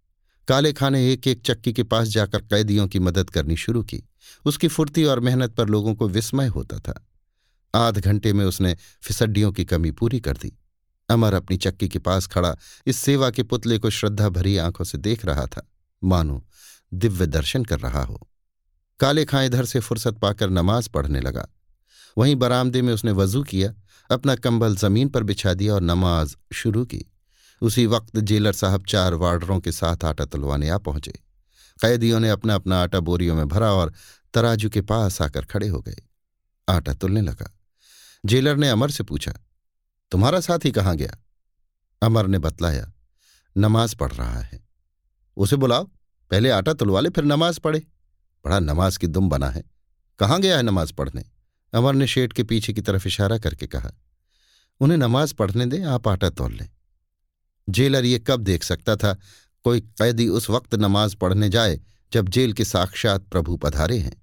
काले 0.48 0.72
खां 0.72 0.90
ने 0.90 1.12
एक 1.12 1.26
एक 1.26 1.42
चक्की 1.42 1.72
के 1.72 1.82
पास 1.82 2.08
जाकर 2.08 2.38
कैदियों 2.38 2.88
की 2.88 2.98
मदद 2.98 3.30
करनी 3.30 3.56
शुरू 3.56 3.82
की। 3.82 4.02
उसकी 4.44 4.68
फुर्ती 4.68 5.04
और 5.04 5.20
मेहनत 5.20 5.54
पर 5.54 5.68
लोगों 5.68 5.94
को 5.94 6.08
विस्मय 6.08 6.46
होता 6.46 6.78
था। 6.78 7.08
आध 7.74 7.98
घंटे 7.98 8.32
में 8.32 8.44
उसने 8.44 8.76
फिसड्डियों 9.02 9.52
की 9.52 9.64
कमी 9.64 9.90
पूरी 9.90 10.20
कर 10.20 10.36
दी। 10.36 10.58
अमर 11.08 11.34
अपनी 11.34 11.56
चक्की 11.56 11.88
के 11.88 11.98
पास 11.98 12.26
खड़ा 12.26 12.56
इस 12.86 12.96
सेवा 12.96 13.30
के 13.30 13.42
पुतले 13.42 13.78
को 13.78 13.90
श्रद्धा 13.90 14.28
भरी 14.28 14.56
आँखों 14.56 14.84
से 14.84 14.98
देख 14.98 15.24
रहा 15.24 15.46
था। 15.46 15.70
मानो, 16.04 16.46
दिव्य 16.94 17.26
दर्शन 17.26 17.64
कर 17.64 17.80
रहा 17.80 18.04
हो। 18.04 18.28
काले 19.00 19.24
खां 19.24 19.44
इधर 19.46 19.64
से 19.64 19.80
फुर्सत 19.80 20.14
पाकर 20.14 20.50
नमाज़ 20.50 20.88
पढ़ने 20.88 21.20
लगा। 21.20 21.48
वहीं 22.18 22.36
बरामदे 22.36 22.82
में 22.82 22.94
उसने 22.94 23.12
वज़ू 23.12 23.42
किया, 23.42 23.74
अपना 24.10 24.36
कंबल 24.36 24.76
ज़मीन 24.76 25.08
पर 25.08 25.22
बिछा 25.22 25.54
दिया 25.54 25.74
और 25.74 25.80
नमाज़ 25.80 26.36
शुरू 26.52 26.84
की। 26.84 27.13
उसी 27.62 27.86
वक्त 27.86 28.18
जेलर 28.18 28.52
साहब 28.52 28.84
चार 28.86 29.14
वार्डरों 29.14 29.58
के 29.60 29.72
साथ 29.72 30.04
आटा 30.04 30.24
तुलवाने 30.24 30.68
आ 30.68 30.78
पहुँचे। 30.78 31.12
कैदियों 31.80 32.20
ने 32.20 32.30
अपना 32.30 32.54
अपना 32.54 32.82
आटा 32.82 33.00
बोरियों 33.00 33.34
में 33.36 33.48
भरा 33.48 33.72
और 33.72 33.92
तराजू 34.34 34.68
के 34.70 34.80
पास 34.80 35.20
आकर 35.22 35.44
खड़े 35.44 35.68
हो 35.68 35.80
गए। 35.80 35.96
आटा 36.68 36.94
तुलने 36.94 37.20
लगा। 37.20 37.52
जेलर 38.24 38.56
ने 38.56 38.68
अमर 38.68 38.90
से 38.90 39.02
पूछा, 39.02 39.32
तुम्हारा 40.12 40.40
साथी 40.40 40.70
कहाँ 40.72 40.96
गया? 40.96 41.16
अमर 42.02 42.26
ने 42.26 42.38
बतलाया, 42.38 42.92
नमाज़ 43.56 43.96
पढ़ 43.96 44.12
रहा 44.12 44.40
है। 44.40 44.64
उसे 45.36 45.56
बुलाओ। 45.56 45.84
पहले 46.30 46.50
आटा 46.50 46.72
तुलवा 46.72 47.00
ले, 47.00 47.10
फिर 47.10 47.24
नमाज़ 47.24 47.60
पढ़े। 47.60 47.78
बड़ा 48.44 48.58
नमाज़ 48.60 48.98
की 48.98 49.06
दुम 49.06 49.28
बना 49.28 49.50
है। 49.50 49.62
कहाँ 50.18 50.40
गया 50.40 50.56
है 50.56 50.62
नमाज़ 50.62 50.92
पढ़ने? 50.92 51.24
अमर 51.72 51.94
ने 51.94 52.06
शेठ 52.06 52.32
के 52.32 52.42
पीछे 52.42 52.72
की 52.72 52.80
तरफ़ 52.80 53.06
इशारा 53.08 53.38
करके 53.38 53.66
कहा, 53.66 53.92
उन्हें 54.80 54.98
नमाज़ 54.98 55.34
पढ़ने 55.34 55.66
दें, 55.66 55.84
आप 55.84 56.08
आटा 56.08 56.30
तोल 56.30 56.52
लें। 56.52 56.68
जेलर 57.68 58.04
ये 58.04 58.18
कब 58.18 58.40
देख 58.40 58.62
सकता 58.62 58.96
था? 58.96 59.16
कोई 59.64 59.80
कैदी 59.80 60.28
उस 60.28 60.48
वक्त 60.50 60.74
नमाज़ 60.74 61.16
पढ़ने 61.16 61.48
जाए, 61.48 61.80
जब 62.12 62.28
जेल 62.28 62.52
के 62.52 62.64
साक्षात 62.64 63.24
प्रभु 63.24 63.56
पधारे 63.56 63.98
हैं। 63.98 64.22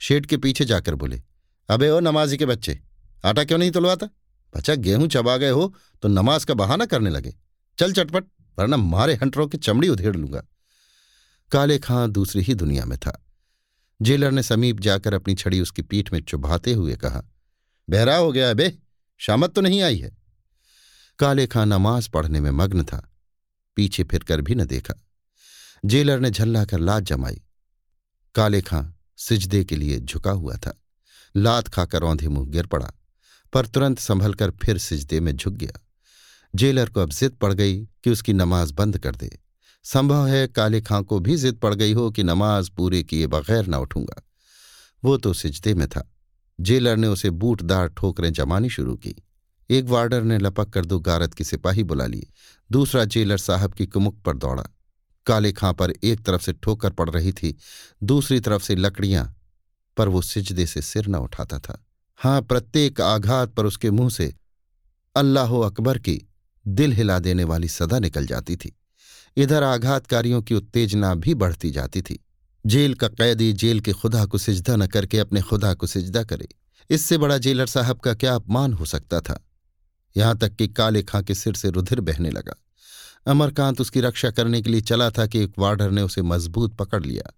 शेठ 0.00 0.26
के 0.26 0.36
पीछे 0.36 0.64
जाकर 0.64 0.94
बोले, 0.94 1.22
अबे 1.68 1.90
ओ 1.90 2.00
नमाजी 2.00 2.36
के 2.36 2.46
बच्चे, 2.46 2.78
आटा 3.24 3.44
क्यों 3.44 3.58
नहीं 3.58 3.70
तुलवाता? 3.70 4.06
बच्चा 4.54 4.74
गेहूँ 4.76 5.08
चबा 5.08 5.36
गए 5.36 5.50
हो 5.50 5.74
तो 6.02 6.08
नमाज़ 6.08 6.46
का 6.46 6.54
बहाना 6.54 6.84
करने 6.86 7.10
लगे। 7.10 7.34
चल 7.78 7.92
चटपट, 7.92 8.24
वरना 8.58 8.76
मारे 8.76 9.14
हंटरों 9.14 9.46
की 9.48 9.58
चमड़ी 9.58 9.88
उधेड़ 9.88 10.16
लूँगा। 10.16 10.42
काले 11.52 11.78
खां 11.78 12.10
दूसरी 12.12 12.42
ही 12.42 12.54
दुनिया 12.54 12.84
में 12.84 12.98
था। 12.98 13.20
जेलर 14.00 14.30
ने 14.30 14.42
समीप 14.42 14.80
जाकर 14.80 15.14
अपनी 15.14 15.34
छड़ी 15.34 15.60
उसकी 15.60 15.82
पीठ 15.82 16.12
में 16.12 16.20
चुभाते 16.22 16.72
हुए 16.72 16.96
कहा, 16.96 17.22
बहरा 17.88 18.16
हो 18.16 18.32
गया 18.32 18.50
अबे 18.50 18.72
शामत 19.20 19.54
तो 19.54 19.60
नहीं 19.60 19.82
आई 19.82 19.98
है। 19.98 20.16
काले 21.20 21.46
खां 21.46 21.66
नमाज़ 21.66 22.10
पढ़ने 22.10 22.40
में 22.40 22.50
मग्न 22.50 22.84
था, 22.84 23.12
पीछे 23.76 24.04
फिरकर 24.04 24.40
भी 24.40 24.54
न 24.54 24.64
देखा। 24.64 24.94
जेलर 25.84 26.20
ने 26.20 26.30
झल्ला 26.30 26.64
कर 26.64 26.78
लात 26.78 27.02
जमाई। 27.02 27.42
काले 28.34 28.62
खां 28.62 28.84
सिजदे 29.16 29.64
के 29.64 29.76
लिए 29.76 30.00
झुका 30.00 30.30
हुआ 30.30 30.56
था। 30.56 30.82
लात 31.36 31.68
खाकर 31.68 32.02
औंधे 32.02 32.28
मुँह 32.28 32.48
गिर 32.48 32.66
पड़ा, 32.66 32.92
पर 33.52 33.66
तुरंत 33.66 33.98
संभल 33.98 34.34
कर 34.34 34.50
फिर 34.50 34.78
सिजदे 34.78 35.20
में 35.20 35.36
झुक 35.36 35.54
गया। 35.54 35.86
जेलर 36.54 36.88
को 36.88 37.00
अब 37.00 37.10
जिद 37.10 37.32
पड़ 37.32 37.52
गई 37.52 37.84
कि 37.84 38.10
उसकी 38.10 38.32
नमाज़ 38.32 38.72
बंद 38.72 38.98
कर 38.98 39.16
दे। 39.16 39.38
संभव 39.84 40.26
है 40.26 40.46
काले 40.46 40.80
खां 40.80 41.02
को 41.02 41.20
भी 41.20 41.36
जिद 41.36 41.54
पड़ 41.54 41.74
गई 41.74 41.92
हो 41.92 42.10
कि 42.10 42.22
नमाज़ 42.22 42.70
पूरे 42.70 43.02
किए 43.02 43.26
बगैर 43.26 43.66
न 43.66 43.74
उठूँगा। 43.74 44.22
वो 45.04 45.16
तो 45.16 45.32
सिजदे 45.32 45.74
में 45.74 45.88
था। 45.88 46.14
जेलर 46.60 46.96
ने 46.96 47.06
उसे 47.06 47.30
बूटदार 47.30 47.88
ठोकरें 47.88 48.32
जमानी 48.32 48.70
शुरू 48.70 48.96
की। 48.96 49.16
एक 49.70 49.84
वार्डर 49.84 50.22
ने 50.22 50.38
लपक 50.38 50.70
कर 50.70 50.84
दो 50.84 50.98
गारत 50.98 51.34
की 51.34 51.44
सिपाही 51.44 51.82
बुला 51.82 52.06
लिए 52.06 52.26
दूसरा 52.72 53.04
जेलर 53.04 53.38
साहब 53.38 53.72
की 53.72 53.86
कुमुक 53.86 54.20
पर 54.22 54.36
दौड़ा। 54.36 54.64
काले 55.26 55.52
खां 55.52 55.72
पर 55.74 55.90
एक 55.90 56.24
तरफ़ 56.24 56.42
से 56.42 56.52
ठोकर 56.52 56.90
पड़ 56.90 57.10
रही 57.10 57.32
थी, 57.32 57.56
दूसरी 58.02 58.40
तरफ़ 58.40 58.62
से 58.62 58.76
लकड़ियाँ 58.76 59.36
पर 59.96 60.08
वो 60.08 60.22
सिजदे 60.22 60.66
से 60.66 60.82
सिर 60.82 61.06
न 61.08 61.14
उठाता 61.14 61.58
था। 61.58 61.86
हाँ 62.16 62.42
प्रत्येक 62.42 63.00
आघात 63.00 63.54
पर 63.54 63.66
उसके 63.66 63.90
मुँह 63.90 64.10
से 64.10 64.34
अल्लाह 65.16 65.56
अकबर 65.56 65.98
की 65.98 66.28
दिल 66.68 66.92
हिला 66.92 67.18
देने 67.18 67.44
वाली 67.44 67.68
सदा 67.68 67.98
निकल 67.98 68.26
जाती 68.26 68.56
थी। 68.56 68.78
इधर 69.36 69.62
आघातकारियों 69.62 70.42
की 70.42 70.54
उत्तेजना 70.54 71.14
भी 71.14 71.34
बढ़ती 71.34 71.70
जाती 71.70 72.02
थी। 72.02 72.24
जेल 72.66 72.94
का 72.94 73.08
कैदी 73.08 73.52
जेल 73.52 73.80
के 73.80 73.92
खुदा 73.92 74.24
को 74.26 74.38
सिजदा 74.38 74.76
न 74.76 74.86
करके 74.86 75.18
अपने 75.18 75.40
खुदा 75.40 75.74
को 75.74 75.86
सिजदा 75.86 76.24
करे। 76.24 76.48
इससे 76.90 77.18
बड़ा 77.18 77.38
जेलर 77.38 77.66
साहब 77.66 78.00
का 78.00 78.14
क्या 78.14 78.34
अपमान 78.34 78.72
हो 78.72 78.84
सकता 78.84 79.20
था? 79.20 79.46
यहाँ 80.16 80.36
तक 80.38 80.54
कि 80.56 80.68
काले 80.68 81.02
खां 81.02 81.22
के 81.22 81.34
सिर 81.34 81.54
से 81.54 81.70
रुधिर 81.70 82.00
बहने 82.00 82.30
लगा। 82.30 82.54
अमरकांत 83.26 83.80
उसकी 83.80 84.00
रक्षा 84.00 84.30
करने 84.30 84.62
के 84.62 84.70
लिए 84.70 84.80
चला 84.80 85.10
था 85.10 85.26
कि 85.26 85.42
एक 85.44 85.58
वार्डर 85.58 85.90
ने 85.90 86.02
उसे 86.02 86.22
मज़बूत 86.22 86.76
पकड़ 86.76 87.02
लिया। 87.04 87.32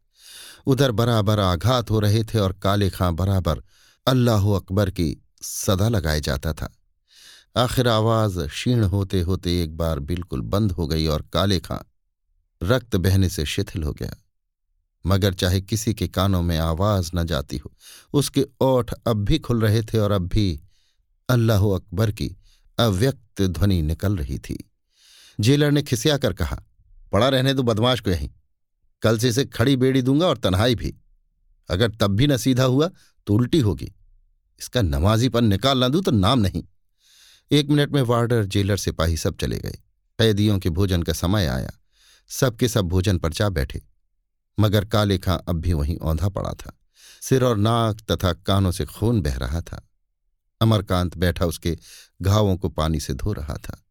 उधर 0.67 0.91
बराबर 0.93 1.39
आघात 1.39 1.91
हो 1.91 2.01
रहे 2.01 2.23
थे 2.25 2.39
और 2.39 2.53
काले 2.53 2.91
खां 2.91 3.15
बराबर 3.17 3.63
अल्लाह 4.07 4.49
अकबर 4.51 4.91
की 4.91 5.17
सदा 5.43 5.89
लगाए 5.89 6.21
जाता 6.21 6.53
था। 6.53 6.73
आखिर 7.57 7.89
आवाज़ 7.89 8.39
क्षीण 8.41 8.83
होते 8.85 9.21
होते 9.21 9.63
एक 9.63 9.77
बार 9.77 9.99
बिल्कुल 10.01 10.41
बंद 10.41 10.73
हो 10.73 10.87
गई 10.87 11.07
और 11.07 11.23
काले 11.33 11.59
खां 11.61 11.79
रक्त 12.61 12.97
बहने 12.97 13.29
से 13.29 13.45
शिथिल 13.47 13.83
हो 13.83 13.93
गया। 13.93 14.15
मगर 15.05 15.35
चाहे 15.35 15.61
किसी 15.61 15.95
के 15.95 16.09
कानों 16.09 16.43
में 16.43 16.57
आवाज़ 16.59 17.11
न 17.15 17.25
जाती 17.27 17.57
हो, 17.57 17.73
उसके 18.13 18.47
ओठ 18.61 18.93
अब 19.07 19.25
भी 19.25 19.39
खुल 19.39 19.61
रहे 19.61 19.83
थे 19.83 19.99
और 19.99 20.13
अब 20.13 20.29
भी 20.29 20.61
अल्लाह 21.29 21.65
अकबर 21.67 22.11
की 22.13 22.37
अव्यक्त 22.79 23.43
ध्वनि 23.43 23.83
निकल 23.83 24.17
रही 24.17 24.39
थी। 24.39 24.71
जेलर 25.41 25.71
ने 25.71 25.83
खिसिया 25.83 26.19
कर 26.19 26.33
कहा, 26.33 26.63
पड़ा 27.13 27.29
रहने 27.29 27.55
दो, 27.55 27.63
बदमाश 27.63 28.01
को 28.01 28.11
यहीं। 28.11 28.31
कल 29.03 29.19
से 29.19 29.29
इसे 29.29 29.45
खड़ी 29.45 29.77
बेड़ी 29.77 30.03
दूँगा 30.03 30.27
और 30.27 30.39
तन्हाई 30.39 30.75
भी। 30.75 30.95
अगर 31.71 31.91
तब 31.91 32.07
भी 32.07 32.27
न 32.27 32.37
सीधा 32.37 32.65
हुआ 32.65 32.91
तो 33.27 33.35
उल्टी 33.35 33.61
होगी। 33.61 33.93
इसका 34.61 34.83
नमाजीपन 34.83 35.45
निकाल 35.45 35.79
ना 35.79 35.89
दूँ 35.89 36.03
तो 36.03 36.11
नाम 36.11 36.39
नहीं। 36.39 36.65
एक 37.51 37.69
मिनट 37.69 37.91
में 37.91 38.03
वार्डर, 38.03 38.45
जेलर, 38.45 38.77
सिपाही 38.77 39.17
सब 39.17 39.37
चले 39.37 39.59
गए। 39.59 39.79
कैदियों 40.19 40.59
के 40.59 40.71
भोजन 40.71 41.03
का 41.03 41.13
समय 41.13 41.47
आया। 41.47 41.71
सबके 42.29 42.69
सब 42.69 42.85
भोजन 42.85 43.19
पर 43.19 43.33
जा 43.33 43.49
बैठे। 43.49 43.83
मगर 44.61 44.85
काले 44.85 45.19
खां 45.19 45.39
अब 45.39 45.57
भी 45.57 45.73
वहीं 45.73 45.97
औंधा 45.97 46.29
पड़ा 46.29 46.51
था। 46.51 46.79
सिर 47.23 47.45
और 47.45 47.57
नाक 47.57 48.01
तथा 48.11 48.33
कानों 48.33 48.73
से 48.73 48.85
खून 48.85 49.23
बह 49.23 49.37
रहा 49.37 49.61
था। 49.61 49.89
अमरकांत 50.61 51.17
बैठा 51.17 51.47
उसके 51.47 51.79
घावों 52.23 52.57
को 52.57 52.69
पानी 52.69 53.01
से 53.01 53.15
धो 53.15 53.33
रहा 53.33 53.55
था 53.55 53.83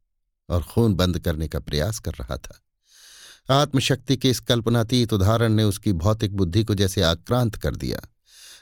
और 0.50 0.64
खून 0.64 0.94
बंद 0.94 1.20
करने 1.20 1.48
का 1.48 1.60
प्रयास 1.60 2.00
कर 2.00 2.12
रहा 2.12 2.38
था। 2.38 2.60
आत्मशक्ति 3.52 4.18
के 4.18 4.30
इस 4.30 4.40
कल्पनातीत 4.40 5.14
उदाहरण 5.14 5.54
ने 5.54 5.64
उसकी 5.64 5.94
भौतिक 5.94 6.36
बुद्धि 6.36 6.64
को 6.64 6.76
जैसे 6.76 7.02
आक्रांत 7.02 7.56
कर 7.56 7.76
दिया। 7.76 8.02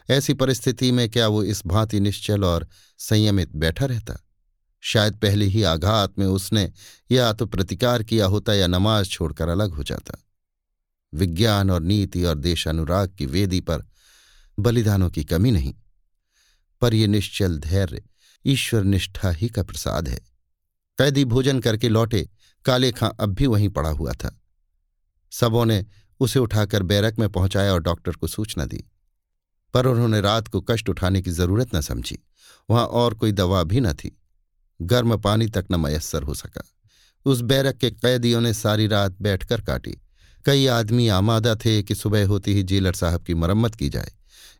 ऐसी 0.09 0.33
परिस्थिति 0.33 0.91
में 0.91 1.09
क्या 1.09 1.27
वो 1.27 1.43
इस 1.43 1.65
भांति 1.65 1.99
निश्चल 1.99 2.43
और 2.43 2.67
संयमित 2.97 3.55
बैठा 3.55 3.85
रहता? 3.85 4.17
शायद 4.81 5.15
पहले 5.15 5.45
ही 5.45 5.63
आघात 5.63 6.19
में 6.19 6.25
उसने 6.25 6.71
या 7.11 7.31
तो 7.33 7.45
प्रतिकार 7.45 8.03
किया 8.03 8.25
होता 8.25 8.53
या 8.53 8.67
नमाज़ 8.67 9.07
छोड़कर 9.07 9.47
अलग 9.47 9.71
हो 9.71 9.83
जाता। 9.83 10.17
विज्ञान 11.13 11.71
और 11.71 11.81
नीति 11.81 12.23
और 12.23 12.38
देशानुराग 12.38 13.15
की 13.17 13.25
वेदी 13.25 13.59
पर 13.61 13.85
बलिदानों 14.59 15.09
की 15.09 15.23
कमी 15.23 15.51
नहीं, 15.51 15.73
पर 16.81 16.93
यह 16.93 17.07
निश्चल 17.07 17.57
धैर्य 17.57 18.01
ईश्वर 18.46 18.84
निष्ठा 18.84 19.31
ही 19.31 19.48
का 19.48 19.63
प्रसाद 19.63 20.08
है। 20.08 20.19
कैदी 20.98 21.25
भोजन 21.25 21.60
करके 21.60 21.89
लौटे, 21.89 22.29
काले 22.65 22.91
खां 22.91 23.10
अब 23.10 23.29
भी 23.29 23.48
वहीं 23.48 23.69
पड़ा 23.69 23.89
हुआ 23.89 24.12
था। 24.12 24.41
सबों 25.31 25.65
ने 25.65 25.86
उसे 26.19 26.39
उठाकर 26.39 26.84
बैरक 26.84 27.19
में 27.19 27.29
पहुँचाया 27.29 27.74
और 27.74 27.81
डॉक्टर 27.81 28.12
को 28.12 28.27
सूचना 28.27 28.65
दी। 28.65 28.84
पर 29.74 29.86
उन्होंने 29.86 30.22
रात 30.22 30.48
को 30.48 30.62
कष्ट 30.62 30.89
उठाने 30.89 31.22
की 31.22 31.31
ज़रूरत 31.31 31.75
न 31.75 31.81
समझी। 31.81 32.19
वहाँ 32.69 32.86
और 32.86 33.13
कोई 33.13 33.31
दवा 33.31 33.63
भी 33.63 33.79
न 33.79 33.93
थी। 33.93 34.22
गर्म 34.81 35.17
पानी 35.17 35.48
तक 35.48 35.65
न 35.72 35.75
मयसर 35.75 36.24
हो 36.24 36.34
सका। 36.34 36.62
उस 37.25 37.41
बैरक 37.41 37.75
के 37.75 37.91
कैदियों 37.91 38.41
ने 38.41 38.53
सारी 38.53 38.88
रात 38.88 39.17
बैठकर 39.22 39.62
काटी। 39.62 39.98
कई 40.46 40.67
आदमी 40.67 41.08
आमादा 41.08 41.55
थे 41.55 41.84
कि 41.84 41.96
सुबह 41.96 42.27
होती 42.27 42.53
ही 42.53 42.63
जेलर 42.63 42.93
साहब 42.93 43.24
की 43.24 43.34
मरम्मत 43.34 43.75
की 43.75 43.89
जाए। 43.89 44.12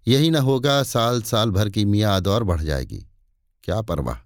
यही 0.08 0.30
न 0.30 0.36
होगा 0.36 0.84
साल 0.84 1.22
साल 1.22 1.52
भर 1.52 1.70
की 1.70 1.86
मियाद 1.86 2.28
और 2.28 2.44
बढ़ 2.44 2.62
जाएगी। 2.62 3.09
क्या 3.64 3.82
परवाह। 3.82 4.18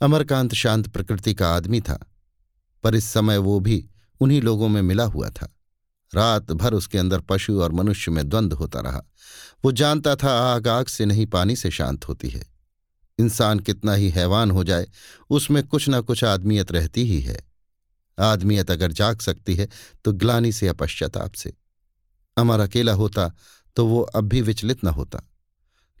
अमरकांत 0.00 0.54
शांत 0.54 0.88
प्रकृति 0.88 1.34
का 1.34 1.54
आदमी 1.54 1.80
था, 1.80 1.98
पर 2.84 2.94
इस 2.94 3.04
समय 3.04 3.38
वो 3.38 3.58
भी 3.60 3.84
उन्हीं 4.20 4.40
लोगों 4.42 4.68
में 4.68 4.80
मिला 4.82 5.04
हुआ 5.04 5.28
था। 5.30 5.48
रात 6.12 6.52
भर 6.52 6.74
उसके 6.74 6.98
अंदर 6.98 7.20
पशु 7.20 7.60
और 7.60 7.72
मनुष्य 7.72 8.10
में 8.10 8.28
द्वंद्व 8.28 8.56
होता 8.56 8.80
रहा। 8.80 9.02
वो 9.64 9.72
जानता 9.72 10.14
था 10.16 10.32
आग 10.54 10.68
आग 10.68 10.86
से 10.86 11.04
नहीं 11.04 11.26
पानी 11.26 11.56
से 11.56 11.70
शांत 11.70 12.08
होती 12.08 12.28
है। 12.28 12.44
इंसान 13.18 13.60
कितना 13.60 13.94
ही 13.94 14.08
हैवान 14.10 14.50
हो 14.50 14.64
जाए, 14.64 14.86
उसमें 15.30 15.66
कुछ 15.66 15.88
न 15.88 16.00
कुछ 16.00 16.24
आदमियत 16.24 16.72
रहती 16.72 17.04
ही 17.04 17.20
है। 17.20 17.38
आदमियत 18.18 18.70
अगर 18.70 18.92
जाग 18.92 19.20
सकती 19.20 19.54
है 19.54 19.68
तो 20.04 20.12
ग्लानी 20.12 20.52
से 20.52 20.66
या 20.66 20.72
पश्चाताप 20.72 21.32
से। 21.32 21.52
अमर 22.36 22.60
अकेला 22.60 22.92
होता 22.92 23.30
तो 23.76 23.86
वो 23.86 24.00
अब 24.00 24.24
भी 24.24 24.40
विचलित 24.40 24.84
न 24.84 24.88
होता। 24.88 25.22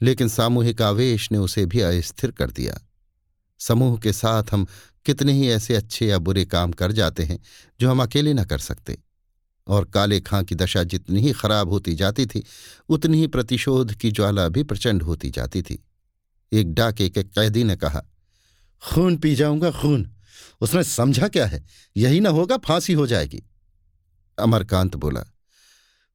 लेकिन 0.02 0.28
सामूहिक 0.28 0.82
आवेश 0.82 1.32
ने 1.32 1.38
उसे 1.38 1.66
भी 1.66 1.80
अस्थिर 1.80 2.30
कर 2.30 2.50
दिया। 2.50 2.88
समूह 3.58 3.98
के 3.98 4.12
साथ 4.12 4.44
हम 4.52 4.66
कितने 5.06 5.32
ही 5.32 5.48
ऐसे 5.48 5.74
अच्छे 5.74 6.06
या 6.06 6.18
बुरे 6.18 6.44
काम 6.44 6.72
कर 6.72 6.92
जाते 6.92 7.22
हैं, 7.22 7.38
जो 7.80 7.90
हम 7.90 8.02
अकेले 8.02 8.34
न 8.34 8.44
कर 8.44 8.58
सकते। 8.58 8.98
और 9.66 9.84
काले 9.84 10.20
खां 10.20 10.44
की 10.44 10.54
दशा 10.54 10.82
जितनी 10.82 11.20
ही 11.20 11.32
खराब 11.32 11.68
होती 11.68 11.94
जाती 11.94 12.26
थी, 12.26 12.44
उतनी 12.88 13.20
ही 13.20 13.26
प्रतिशोध 13.26 13.94
की 13.94 14.10
ज्वाला 14.10 14.48
भी 14.48 14.62
प्रचंड 14.62 15.02
होती 15.02 15.30
जाती 15.30 15.62
थी। 15.62 15.84
एक 16.52 16.74
डाके 16.74 17.08
के 17.08 17.22
कैदी 17.22 17.64
ने 17.64 17.76
कहा, 17.76 18.02
खून 18.92 19.16
पी 19.16 19.34
जाऊँगा, 19.34 19.70
खून। 19.70 20.14
उसने 20.60 20.84
समझा 20.84 21.28
क्या 21.28 21.46
है? 21.46 21.64
यही 21.96 22.20
ना 22.20 22.30
होगा, 22.30 22.56
फांसी 22.56 22.92
हो 22.92 23.06
जाएगी। 23.06 23.42
अमरकांत 24.38 24.96
बोला, 24.96 25.24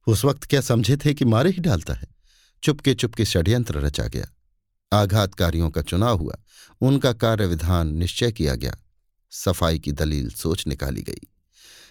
उस 0.06 0.24
वक्त 0.24 0.44
क्या 0.44 0.60
समझे 0.60 0.96
थे 0.96 1.14
कि 1.14 1.24
मारे 1.24 1.50
ही 1.50 1.58
डालता 1.58 1.94
है? 1.94 2.17
चुपके 2.62 2.94
चुपके 2.94 3.24
षड्यंत्र 3.24 3.78
रचा 3.78 4.06
गया। 4.06 4.26
आघातकारियों 4.92 5.70
का 5.70 5.82
चुनाव 5.82 6.18
हुआ। 6.18 6.36
उनका 6.80 7.12
कार्य 7.12 7.46
विधान 7.46 7.94
निश्चय 7.94 8.32
किया 8.32 8.54
गया। 8.54 8.76
सफ़ाई 9.30 9.78
की 9.78 9.92
दलील 9.92 10.30
सोच 10.30 10.66
निकाली 10.66 11.02
गई। 11.02 11.28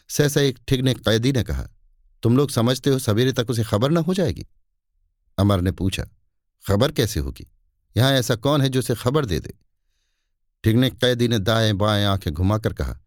सहसा 0.10 0.42
एक 0.42 0.60
ठिगने 0.68 0.94
कैदी 0.94 1.32
ने 1.32 1.44
कहा, 1.44 1.68
तुम 2.24 2.38
लोग 2.38 2.50
समझते 2.50 2.90
हो 2.90 3.00
सवेरे 3.00 3.34
तक 3.34 3.50
उसे 3.50 3.64
खबर 3.64 3.92
न 3.92 3.98
हो 3.98 4.14
जाएगी? 4.14 4.46
अमर 5.38 5.62
ने 5.62 5.72
पूछा, 5.72 6.04
खबर 6.68 6.92
कैसे 6.92 7.20
होगी? 7.20 7.48
यहाँ 7.98 8.12
ऐसा 8.12 8.36
कौन 8.36 8.62
है 8.62 8.70
जो 8.70 8.80
उसे 8.80 8.96
खबर 8.96 9.26
दे 9.26 9.40
दे? 9.40 9.54
ठिगने 10.64 10.90
कैदी 10.90 11.28
ने 11.28 11.40
दाएँ 11.40 11.74
बाएँ 11.74 12.06
आँखें 12.06 12.34
घुमाकर 12.34 12.74
कहा, 12.74 13.00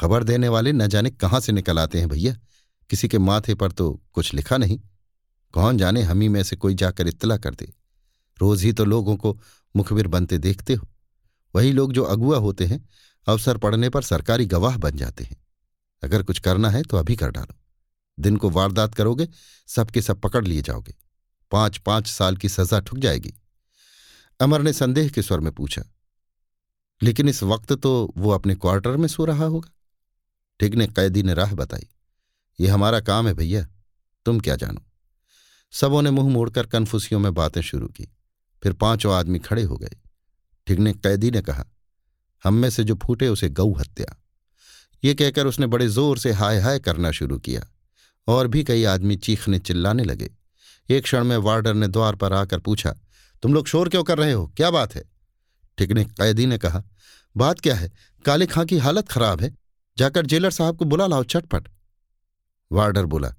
खबर 0.00 0.24
देने 0.24 0.48
वाले 0.48 0.72
न 0.72 0.86
जाने 0.86 1.10
कहाँ 1.10 1.40
से 1.40 1.52
निकल 1.52 1.78
आते 1.78 1.98
हैं 1.98 2.08
भैया? 2.08 2.36
किसी 2.90 3.08
के 3.08 3.18
माथे 3.18 3.54
पर 3.54 3.72
तो 3.72 4.02
कुछ 4.12 4.34
लिखा 4.34 4.56
नहीं। 4.56 4.80
कौन 5.54 5.78
जाने 5.78 6.02
हमी 6.02 6.28
में 6.28 6.42
से 6.42 6.56
कोई 6.56 6.74
जाकर 6.74 7.08
इत्तला 7.08 7.36
कर 7.36 7.54
दे। 7.54 7.72
रोज 8.38 8.62
ही 8.62 8.72
तो 8.72 8.84
लोगों 8.84 9.16
को 9.16 9.38
मुखबिर 9.74 10.06
बनते 10.06 10.38
देखते 10.38 10.74
हो। 10.74 10.88
वही 11.54 11.72
लोग 11.72 11.92
जो 11.92 12.04
अगुआ 12.04 12.38
होते 12.38 12.66
हैं, 12.66 12.88
अवसर 13.26 13.56
पड़ने 13.58 13.88
पर 13.88 14.02
सरकारी 14.02 14.46
गवाह 14.46 14.76
बन 14.76 14.96
जाते 14.96 15.24
हैं। 15.24 15.36
अगर 16.02 16.22
कुछ 16.22 16.38
करना 16.38 16.70
है 16.70 16.82
तो 16.82 16.96
अभी 16.96 17.16
कर 17.16 17.30
डालो। 17.30 17.58
दिन 18.18 18.36
को 18.36 18.50
वारदात 18.50 18.94
करोगे, 18.94 19.28
सबके 19.68 20.02
सब 20.02 20.20
पकड़ 20.20 20.44
लिए 20.46 20.62
जाओगे। 20.62 20.94
पाँच 21.52 21.78
पाँच 21.78 22.06
साल 22.06 22.36
की 22.36 22.48
सजा 22.48 22.80
ठुक 22.80 22.98
जाएगी। 22.98 23.32
अमर 24.40 24.62
ने 24.62 24.72
संदेह 24.72 25.08
के 25.08 25.22
स्वर 25.22 25.40
में 25.40 25.52
पूछा, 25.52 25.82
लेकिन 27.00 27.28
इस 27.28 27.42
वक्त 27.42 27.72
तो 27.72 28.12
वो 28.16 28.30
अपने 28.30 28.54
क्वार्टर 28.54 28.96
में 28.96 29.08
सो 29.08 29.24
रहा 29.24 29.44
होगा? 29.44 29.70
ठीक 30.60 30.74
ने 30.74 30.86
कैदी 30.88 31.22
ने 31.22 31.34
राह 31.34 31.54
बताई, 31.54 31.86
ये 32.58 32.68
हमारा 32.68 33.00
काम 33.00 33.28
है 33.28 33.34
भैया, 33.34 33.66
तुम 34.26 34.40
क्या 34.40 34.56
जानो? 34.56 34.80
सबों 35.72 36.02
ने 36.02 36.10
मुँह 36.10 36.28
मोड़कर 36.28 36.66
कन्फुसियों 36.66 37.20
में 37.20 37.32
बातें 37.34 37.60
शुरू 37.60 37.86
की। 37.86 38.08
फिर 38.62 38.72
पाँचों 38.72 39.14
आदमी 39.14 39.38
खड़े 39.38 39.62
हो 39.62 39.76
गए। 39.76 39.96
ठीक 40.66 40.78
ने 40.78 40.92
कैदी 40.92 41.30
ने 41.30 41.42
कहा, 41.42 41.64
हम 42.44 42.54
में 42.54 42.70
से 42.70 42.84
जो 42.84 42.94
फूटे 42.94 43.28
उसे 43.28 43.48
गऊ 43.48 43.74
हत्या। 43.74 44.16
ये 45.04 45.14
कहकर 45.14 45.46
उसने 45.46 45.66
बड़े 45.66 45.88
ज़ोर 45.88 46.18
से 46.18 46.32
हाय 46.32 46.58
हाय 46.60 46.78
करना 46.78 47.10
शुरू 47.10 47.38
किया। 47.38 47.62
और 48.28 48.46
भी 48.46 48.64
कई 48.64 48.84
आदमी 48.84 49.16
चीखने 49.16 49.58
चिल्लाने 49.58 50.04
लगे। 50.04 50.30
एक 50.88 51.02
क्षण 51.02 51.24
में 51.24 51.36
वार्डर 51.36 51.74
ने 51.74 51.88
द्वार 51.88 52.14
पर 52.14 52.32
आकर 52.32 52.58
पूछा, 52.58 52.94
तुम 53.42 53.54
लोग 53.54 53.66
शोर 53.66 53.88
क्यों 53.88 54.02
कर 54.04 54.18
रहे 54.18 54.32
हो? 54.32 54.46
क्या 54.46 54.70
बात 54.70 54.94
है? 54.94 55.02
ठिकने 55.78 56.04
कैदी 56.04 56.46
ने 56.46 56.58
कहा, 56.58 56.82
बात 57.36 57.60
क्या 57.60 57.74
है? 57.74 57.90
काले 58.24 58.46
खां 58.46 58.64
की 58.66 58.78
हालत 58.78 59.08
खराब 59.08 59.40
है। 59.40 59.54
जाकर 59.98 60.26
जेलर 60.26 60.50
साहब 60.50 60.76
को 60.76 60.84
बुला 60.84 61.06
लाओ 61.06 61.22
चटपट। 61.24 61.68
वार्डर 62.70 63.06
बोला, 63.06 63.34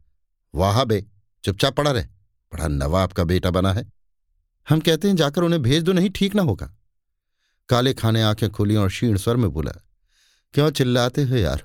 वाह 0.54 0.84
बे, 0.84 1.06
चुपचाप 1.44 1.76
पड़ा 1.76 1.92
रहे। 1.92 2.06
बड़ा 2.54 2.68
नवाब 2.68 3.12
का 3.12 3.24
बेटा 3.24 3.52
बना 3.52 3.74
है। 3.74 3.92
हम 4.68 4.80
कहते 4.80 5.08
हैं, 5.08 5.16
जाकर 5.16 5.42
उन्हें 5.42 5.62
भेज 5.62 5.84
दो, 5.84 5.94
नहीं 5.94 6.10
ठीक 6.10 6.36
ना 6.36 6.42
होगा। 6.42 6.74
काले 7.70 7.94
खाने 7.94 8.22
आँखें 8.22 8.50
खुली 8.50 8.76
और 8.76 8.88
क्षीण 8.88 9.18
स्वर 9.18 9.36
में 9.36 9.50
बोला, 9.50 9.72
क्यों 10.54 10.70
चिल्लाते 10.72 11.24
हो 11.24 11.36
यार? 11.36 11.64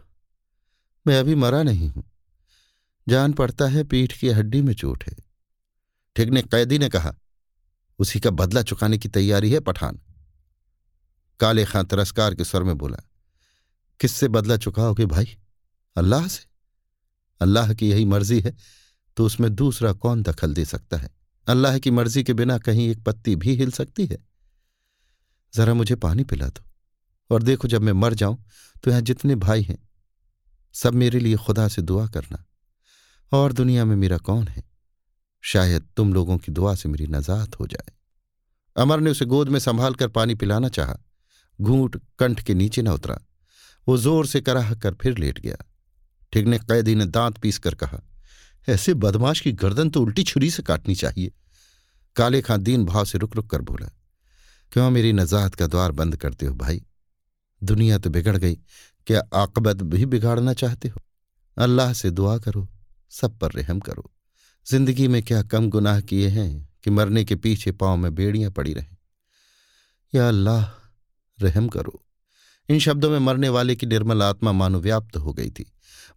मैं 1.06 1.18
अभी 1.20 1.34
मरा 1.34 1.62
नहीं 1.62 1.88
हूँ। 1.88 2.04
जान 3.08 3.32
पड़ता 3.32 3.66
है 3.66 3.84
पीठ 3.84 4.12
की 4.12 4.28
हड्डी 4.28 4.62
में 4.62 4.74
चोट 4.74 5.04
है। 5.04 5.16
ठीक 6.16 6.28
ने 6.28 6.42
कैदी 6.42 6.78
ने 6.78 6.88
कहा, 6.88 7.14
उसी 7.98 8.20
का 8.20 8.30
बदला 8.30 8.62
चुकाने 8.62 8.98
की 8.98 9.08
तैयारी 9.08 9.50
है, 9.50 9.60
पठान। 9.60 10.00
काले 11.40 11.64
खां 11.64 11.84
तिरस्कार 11.84 12.34
के 12.34 12.44
स्वर 12.44 12.62
में 12.62 12.76
बोला, 12.78 12.98
किससे 14.00 14.28
बदला 14.28 14.56
चुकाओगे 14.56 15.06
भाई? 15.06 15.36
अल्लाह 15.96 16.26
से। 16.28 16.44
अल्लाह 17.40 17.72
की 17.74 17.90
यही 17.90 18.04
मर्ज़ी 18.04 18.40
है। 18.40 18.54
तो 19.16 19.26
उसमें 19.26 19.54
दूसरा 19.54 19.92
कौन 19.94 20.22
दखल 20.22 20.54
दे 20.54 20.64
सकता 20.64 20.96
है? 20.96 21.10
अल्लाह 21.46 21.78
की 21.78 21.90
मर्ज़ी 21.90 22.22
के 22.24 22.34
बिना 22.34 22.58
कहीं 22.58 22.88
एक 22.90 23.02
पत्ती 23.04 23.36
भी 23.36 23.54
हिल 23.56 23.70
सकती 23.72 24.06
है। 24.06 24.18
जरा 25.54 25.74
मुझे 25.74 25.94
पानी 25.96 26.24
पिला 26.24 26.46
दो 26.48 26.64
और 27.30 27.42
देखो 27.42 27.68
जब 27.68 27.82
मैं 27.82 27.92
मर 27.94 28.14
जाऊँ 28.14 28.38
तो 28.84 28.90
यहाँ 28.90 29.02
जितने 29.02 29.34
भाई 29.36 29.62
हैं, 29.62 29.78
सब 30.74 30.94
मेरे 30.94 31.20
लिए 31.20 31.36
खुदा 31.36 31.66
से 31.68 31.82
दुआ 31.82 32.06
करना। 32.08 32.44
और 33.32 33.52
दुनिया 33.52 33.84
में 33.84 33.94
मेरा 33.96 34.18
कौन 34.18 34.46
है? 34.48 34.62
शायद 35.44 35.86
तुम 35.96 36.12
लोगों 36.14 36.36
की 36.38 36.52
दुआ 36.52 36.74
से 36.74 36.88
मेरी 36.88 37.06
नजात 37.06 37.58
हो 37.60 37.66
जाए। 37.66 37.92
अमर 38.76 39.00
ने 39.00 39.10
उसे 39.10 39.24
गोद 39.24 39.48
में 39.48 39.58
संभाल 39.60 39.94
कर 39.94 40.08
पानी 40.08 40.34
पिलाना 40.34 40.68
चाहा। 40.68 40.96
घूंट 41.58 42.00
कंठ 42.18 42.42
के 42.42 42.54
नीचे 42.54 42.82
न 42.82 42.88
उतरा। 42.88 43.18
वो 43.86 43.96
ज़ोर 43.96 44.26
से 44.26 44.40
कराह 44.40 44.74
कर 44.74 44.94
फिर 44.94 45.18
लेट 45.18 45.38
गया। 45.40 45.56
ठीक 46.32 46.46
ने 46.46 46.58
कैदी 46.60 46.94
ने 46.94 47.06
दांत 47.06 47.38
पीस 47.38 47.58
कर 47.58 47.74
कहा 47.74 48.00
ऐसे 48.68 48.94
बदमाश 48.94 49.40
की 49.40 49.52
गर्दन 49.54 49.90
तो 49.90 50.00
उल्टी 50.02 50.22
छुरी 50.22 50.50
से 50.50 50.62
काटनी 50.62 50.94
चाहिए। 50.94 51.32
काले 52.16 52.40
खां 52.42 52.58
दीन 52.58 52.84
भाव 52.84 53.04
से 53.04 53.18
रुक 53.18 53.36
रुक 53.36 53.50
कर 53.50 53.62
बोला, 53.62 53.88
क्यों 54.72 54.90
मेरी 54.90 55.12
नजात 55.12 55.54
का 55.54 55.66
द्वार 55.66 55.92
बंद 55.92 56.16
करते 56.16 56.46
हो 56.46 56.54
भाई? 56.54 56.82
दुनिया 57.62 57.98
तो 57.98 58.10
बिगड़ 58.10 58.36
गई, 58.36 58.54
क्या 59.06 59.22
आकबत 59.34 59.82
भी 59.84 60.06
बिगाड़ना 60.06 60.52
चाहते 60.54 60.88
हो? 60.88 61.00
अल्लाह 61.56 61.92
से 61.92 62.10
दुआ 62.10 62.36
करो, 62.38 62.68
सब 63.12 63.38
पर 63.38 63.52
रहम 63.52 63.80
करो। 63.80 64.10
ज़िंदगी 64.66 65.08
में 65.08 65.22
क्या 65.22 65.42
कम 65.42 65.68
गुनाह 65.70 66.00
किए 66.00 66.28
हैं 66.28 66.68
कि 66.84 66.90
मरने 66.90 67.24
के 67.24 67.36
पीछे 67.36 67.72
पाँव 67.72 67.96
में 67.96 68.14
बेड़ियाँ 68.14 68.50
पड़ी 68.50 68.72
रहें? 68.74 68.96
या 70.12 70.28
अल्लाह, 70.28 70.64
रहम 71.38 71.68
करो। 71.68 72.02
इन 72.68 72.78
शब्दों 72.78 73.10
में 73.10 73.18
मरने 73.18 73.48
वाले 73.48 73.76
की 73.76 73.86
निर्मल 73.86 74.22
आत्मा 74.22 74.52
मानो 74.52 74.80
व्याप्त 74.80 75.16
हो 75.16 75.32
गई 75.32 75.50
थी। 75.50 75.70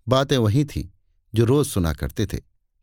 बातें 0.08 0.38
वही 0.38 0.64
थी। 0.66 0.92
जो 1.36 1.46
रोज 1.46 1.68
सुना 1.68 1.94
करते 1.94 2.26
थे। 2.26 2.38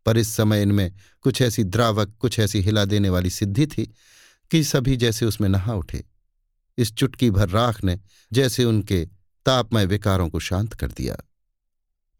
पर 0.06 0.18
इस 0.18 0.34
समय 0.34 0.62
इनमें 0.62 0.92
कुछ 1.20 1.42
ऐसी 1.42 1.64
द्रावक, 1.64 2.14
कुछ 2.20 2.38
ऐसी 2.38 2.60
हिला 2.60 2.84
देने 2.84 3.08
वाली 3.08 3.30
सिद्धि 3.30 3.66
थी 3.66 3.94
कि 4.50 4.64
सभी 4.64 4.96
जैसे 4.96 5.26
उसमें 5.26 5.48
नहा 5.48 5.74
उठे। 5.74 6.04
इस 6.78 6.94
चुटकी 6.94 7.30
भर 7.30 7.48
राख 7.48 7.84
ने 7.84 8.00
जैसे 8.32 8.64
उनके 8.64 9.08
तापमय 9.46 9.86
विकारों 9.86 10.28
को 10.28 10.40
शांत 10.40 10.74
कर 10.74 10.86
दिया। 10.86 11.16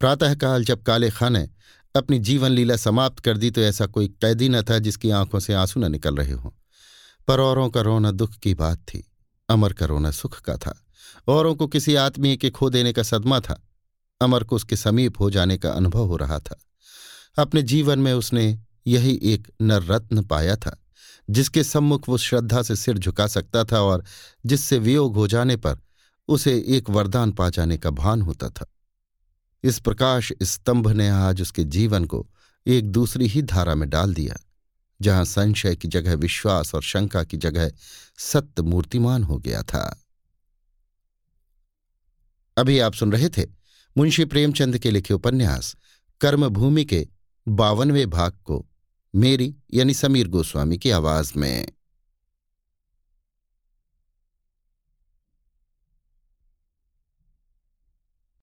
प्रातःकाल 0.01 0.65
जब 0.65 0.83
काले 0.83 1.11
खां 1.11 1.31
ने 1.31 1.49
अपनी 1.97 2.19
जीवन 2.19 2.51
लीला 2.51 2.77
समाप्त 2.77 3.21
कर 3.21 3.37
दी 3.37 3.51
तो 3.51 3.61
ऐसा 3.61 3.87
कोई 3.87 4.09
कैदी 4.09 4.49
न 4.49 4.63
था 4.63 4.79
जिसकी 4.79 5.11
आँखों 5.11 5.41
से 5.41 5.55
आँसू 5.55 5.81
न 5.81 5.93
निकल 5.93 6.17
रहे 6.17 6.33
हों। 6.33 6.51
पर 7.29 7.41
औरों 7.41 7.71
का 7.71 7.81
रोना 7.81 8.11
दुख 8.11 8.35
की 8.35 8.55
बात 8.55 8.79
थी, 8.79 9.13
अमर 9.49 9.73
का 9.73 9.87
रोना 9.87 10.11
सुख 10.11 10.41
का 10.41 10.57
था। 10.57 10.87
औरों 11.29 11.55
को 11.55 11.67
किसी 11.67 11.95
आत्मीय 11.95 12.37
के 12.37 12.51
खो 12.51 12.71
देने 12.71 12.93
का 12.93 13.03
सदमा 13.03 13.41
था। 13.41 13.66
अमर 14.21 14.45
को 14.45 14.57
उसके 14.57 14.77
समीप 14.77 15.21
हो 15.21 15.31
जाने 15.31 15.59
का 15.59 15.71
अनुभव 15.71 16.07
हो 16.07 16.17
रहा 16.17 16.39
था। 16.39 16.61
अपने 17.39 17.63
जीवन 17.63 17.99
में 17.99 18.13
उसने 18.13 18.59
यही 18.87 19.21
एक 19.23 19.49
नर 19.63 19.83
रत्न 19.83 20.23
पाया 20.23 20.57
था, 20.57 20.85
जिसके 21.31 21.65
सम्मुख 21.65 22.09
वो 22.09 22.19
श्रद्धा 22.19 22.63
से 22.63 22.77
सिर 22.77 22.99
झुका 22.99 23.27
सकता 23.27 23.65
था 23.65 23.81
और 23.81 24.05
जिससे 24.47 24.79
वियोग 24.79 25.15
हो 25.15 25.27
जाने 25.29 25.57
पर 25.57 25.79
उसे 26.29 26.65
एक 26.69 26.91
वरदान 26.91 27.33
पा 27.33 27.51
जाने 27.51 27.79
का 27.79 27.91
भान 27.91 28.23
होता 28.23 28.49
था। 28.49 28.67
इस 29.65 29.79
प्रकाश 29.81 30.33
स्तंभ 30.43 30.89
ने 30.89 31.09
आज 31.09 31.43
उसके 31.43 31.65
जीवन 31.65 32.05
को 32.05 32.27
एक 32.67 32.91
दूसरी 32.91 33.27
ही 33.27 33.43
धारा 33.43 33.75
में 33.75 33.89
डाल 33.91 34.15
दिया, 34.15 34.37
जहाँ 35.01 35.25
संशय 35.25 35.77
की 35.77 35.89
जगह 35.89 36.15
विश्वास 36.15 36.75
और 36.75 36.83
शंका 36.83 37.25
की 37.25 37.37
जगह 37.37 37.71
सत्य 38.19 38.63
मूर्तिमान 38.63 39.25
हो 39.25 39.39
गया 39.39 39.63
था। 39.63 40.03
अभी 42.57 42.79
आप 42.79 42.95
सुन 42.95 43.13
रहे 43.13 43.29
थे 43.29 43.56
मुंशी 43.99 44.25
प्रेमचंद 44.25 44.79
के 44.79 44.91
लिखे 44.91 45.15
उपन्यास, 45.15 45.77
कर्मभूमि 46.21 46.85
के 46.85 47.09
बावनवे 47.49 48.07
भाग 48.07 48.33
को, 48.33 48.67
मेरी 49.17 49.55
यानी 49.75 49.95
समीर 49.95 50.29
गोस्वामी 50.29 50.79
की 50.79 50.91
आवाज़ 50.91 51.33
में। 51.37 51.73